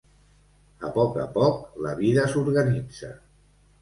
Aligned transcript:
A 0.87 0.89
poc 0.95 1.19
a 1.23 1.27
poc, 1.37 1.59
la 1.87 1.93
vida 2.01 2.27
s'organitza. 2.33 3.13